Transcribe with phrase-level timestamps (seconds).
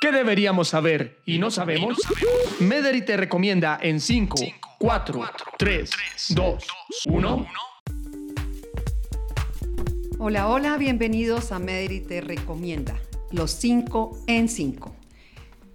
[0.00, 1.98] ¿Qué deberíamos saber y no sabemos?
[2.60, 4.36] Mederi te recomienda en 5,
[4.78, 5.20] 4,
[5.58, 5.90] 3,
[6.28, 6.64] 2,
[7.06, 7.46] 1.
[10.20, 12.94] Hola, hola, bienvenidos a Mederi te recomienda,
[13.32, 14.94] los 5 en 5.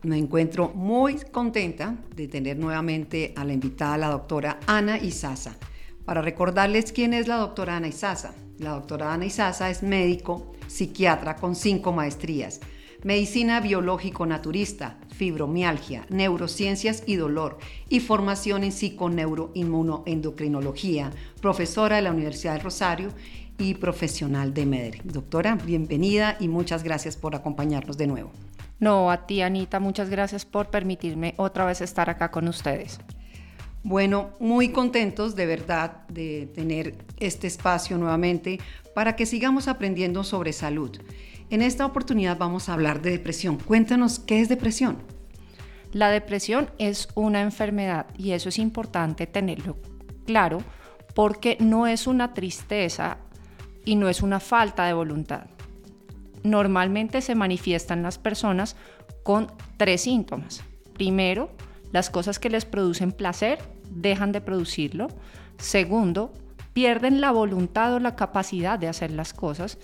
[0.03, 5.57] Me encuentro muy contenta de tener nuevamente a la invitada, la doctora Ana Isaza.
[6.05, 8.33] Para recordarles quién es la doctora Ana Isaza.
[8.57, 12.61] La doctora Ana Isaza es médico, psiquiatra con cinco maestrías.
[13.03, 17.57] Medicina biológico-naturista, fibromialgia, neurociencias y dolor
[17.89, 23.09] y formación en psiconeuroinmunoendocrinología, profesora de la Universidad de Rosario
[23.57, 25.01] y profesional de MEDER.
[25.03, 28.31] Doctora, bienvenida y muchas gracias por acompañarnos de nuevo.
[28.79, 33.01] No, a ti Anita, muchas gracias por permitirme otra vez estar acá con ustedes.
[33.83, 38.61] Bueno, muy contentos de verdad de tener este espacio nuevamente
[38.95, 40.97] para que sigamos aprendiendo sobre salud.
[41.53, 43.59] En esta oportunidad vamos a hablar de depresión.
[43.59, 44.97] Cuéntanos qué es depresión.
[45.91, 49.77] La depresión es una enfermedad y eso es importante tenerlo
[50.25, 50.63] claro
[51.13, 53.19] porque no es una tristeza
[53.85, 55.45] y no es una falta de voluntad.
[56.41, 58.75] Normalmente se manifiestan las personas
[59.21, 60.63] con tres síntomas.
[60.93, 61.51] Primero,
[61.91, 63.59] las cosas que les producen placer
[63.91, 65.07] dejan de producirlo.
[65.59, 66.33] Segundo,
[66.73, 69.77] pierden la voluntad o la capacidad de hacer las cosas.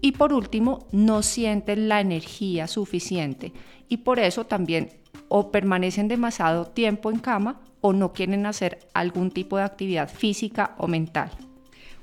[0.00, 3.52] Y por último, no sienten la energía suficiente
[3.88, 4.90] y por eso también
[5.28, 10.74] o permanecen demasiado tiempo en cama o no quieren hacer algún tipo de actividad física
[10.78, 11.30] o mental.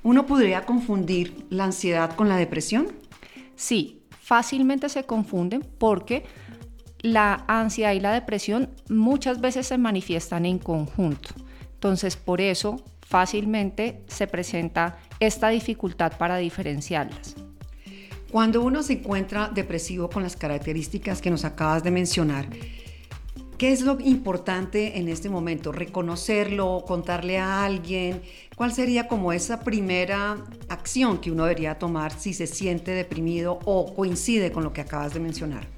[0.03, 2.87] ¿Uno podría confundir la ansiedad con la depresión?
[3.55, 6.25] Sí, fácilmente se confunden porque
[6.99, 11.29] la ansiedad y la depresión muchas veces se manifiestan en conjunto.
[11.73, 17.35] Entonces, por eso fácilmente se presenta esta dificultad para diferenciarlas.
[18.31, 22.47] Cuando uno se encuentra depresivo con las características que nos acabas de mencionar,
[23.57, 25.71] ¿qué es lo importante en este momento?
[25.71, 26.83] ¿Reconocerlo?
[26.85, 28.21] ¿Contarle a alguien?
[28.55, 33.93] ¿Cuál sería como esa primera acción que uno debería tomar si se siente deprimido o
[33.93, 35.75] coincide con lo que acabas de mencionar?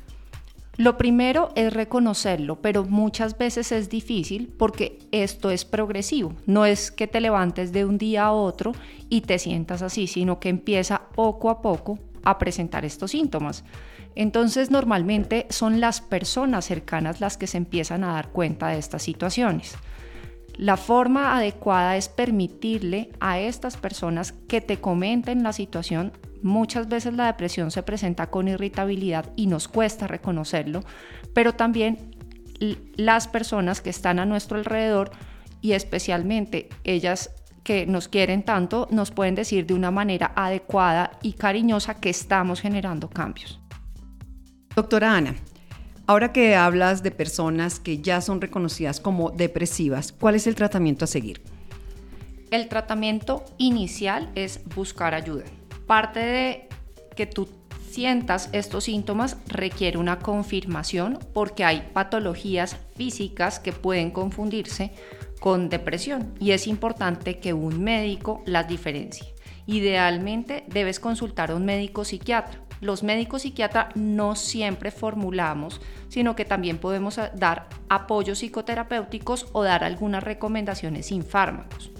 [0.77, 6.33] Lo primero es reconocerlo, pero muchas veces es difícil porque esto es progresivo.
[6.45, 8.73] No es que te levantes de un día a otro
[9.09, 13.63] y te sientas así, sino que empieza poco a poco a presentar estos síntomas.
[14.15, 19.03] Entonces normalmente son las personas cercanas las que se empiezan a dar cuenta de estas
[19.03, 19.75] situaciones.
[20.57, 26.13] La forma adecuada es permitirle a estas personas que te comenten la situación.
[26.41, 30.83] Muchas veces la depresión se presenta con irritabilidad y nos cuesta reconocerlo,
[31.33, 32.15] pero también
[32.95, 35.11] las personas que están a nuestro alrededor
[35.61, 37.31] y especialmente ellas
[37.67, 42.61] que nos quieren tanto nos pueden decir de una manera adecuada y cariñosa que estamos
[42.61, 43.59] generando cambios.
[44.73, 45.35] Doctora Ana,
[46.09, 51.03] Ahora que hablas de personas que ya son reconocidas como depresivas, ¿cuál es el tratamiento
[51.03, 51.41] a seguir?
[52.49, 55.43] El tratamiento inicial es buscar ayuda.
[55.85, 56.69] Parte de
[57.17, 57.49] que tú
[57.89, 64.93] sientas estos síntomas requiere una confirmación porque hay patologías físicas que pueden confundirse
[65.39, 69.33] con depresión y es importante que un médico las diferencie.
[69.65, 76.45] Idealmente debes consultar a un médico psiquiatra los médicos psiquiatras no siempre formulamos, sino que
[76.45, 81.91] también podemos dar apoyos psicoterapéuticos o dar algunas recomendaciones sin fármacos.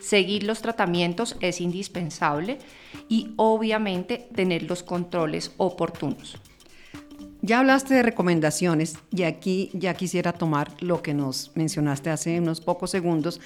[0.00, 2.58] Seguir los tratamientos es indispensable
[3.08, 6.40] y obviamente tener los controles oportunos.
[7.42, 12.60] Ya hablaste de recomendaciones y aquí ya quisiera tomar lo que nos mencionaste hace unos
[12.60, 13.40] pocos segundos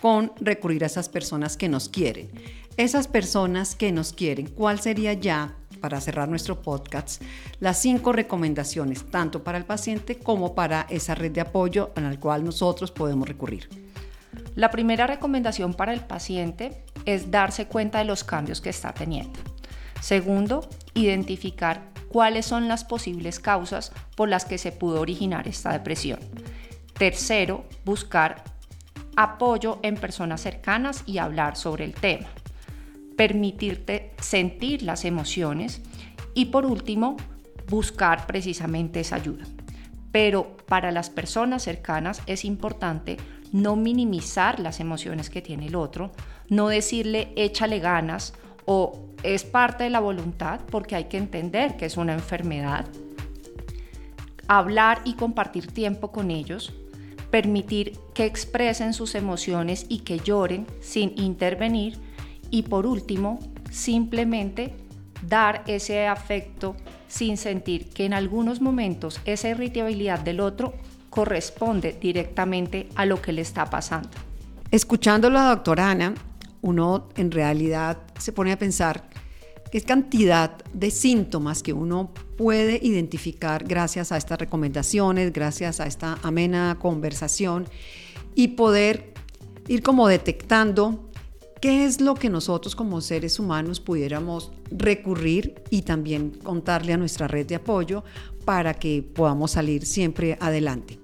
[0.00, 2.30] con recurrir a esas personas que nos quieren.
[2.76, 7.20] Esas personas que nos quieren, ¿cuál sería ya para cerrar nuestro podcast,
[7.60, 12.18] las cinco recomendaciones, tanto para el paciente como para esa red de apoyo a la
[12.18, 13.68] cual nosotros podemos recurrir.
[14.54, 19.38] La primera recomendación para el paciente es darse cuenta de los cambios que está teniendo.
[20.00, 26.20] Segundo, identificar cuáles son las posibles causas por las que se pudo originar esta depresión.
[26.92, 28.44] Tercero, buscar
[29.16, 32.28] apoyo en personas cercanas y hablar sobre el tema
[33.16, 35.80] permitirte sentir las emociones
[36.34, 37.16] y por último,
[37.68, 39.44] buscar precisamente esa ayuda.
[40.10, 43.16] Pero para las personas cercanas es importante
[43.52, 46.10] no minimizar las emociones que tiene el otro,
[46.48, 48.34] no decirle échale ganas
[48.64, 52.86] o es parte de la voluntad porque hay que entender que es una enfermedad.
[54.48, 56.72] Hablar y compartir tiempo con ellos,
[57.30, 61.98] permitir que expresen sus emociones y que lloren sin intervenir
[62.50, 63.38] y por último,
[63.70, 64.74] simplemente
[65.26, 66.76] dar ese afecto
[67.08, 70.74] sin sentir que en algunos momentos esa irritabilidad del otro
[71.08, 74.10] corresponde directamente a lo que le está pasando.
[74.70, 76.14] Escuchándolo a la doctora Ana,
[76.62, 79.04] uno en realidad se pone a pensar
[79.72, 86.18] qué cantidad de síntomas que uno puede identificar gracias a estas recomendaciones, gracias a esta
[86.22, 87.66] amena conversación
[88.34, 89.14] y poder
[89.68, 91.08] ir como detectando
[91.62, 97.26] qué es lo que nosotros como seres humanos pudiéramos recurrir y también contarle a nuestra
[97.26, 98.04] red de apoyo
[98.44, 101.01] para que podamos salir siempre adelante.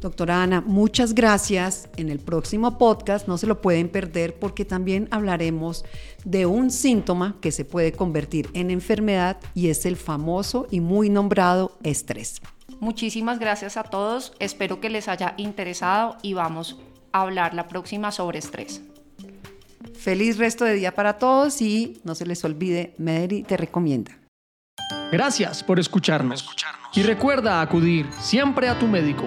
[0.00, 1.90] Doctora Ana, muchas gracias.
[1.96, 5.84] En el próximo podcast no se lo pueden perder porque también hablaremos
[6.24, 11.10] de un síntoma que se puede convertir en enfermedad y es el famoso y muy
[11.10, 12.40] nombrado estrés.
[12.80, 14.32] Muchísimas gracias a todos.
[14.38, 16.78] Espero que les haya interesado y vamos
[17.12, 18.80] a hablar la próxima sobre estrés.
[19.98, 24.16] Feliz resto de día para todos y no se les olvide, Mederi te recomienda.
[25.12, 26.48] Gracias por escucharnos.
[26.94, 29.26] Y recuerda acudir siempre a tu médico.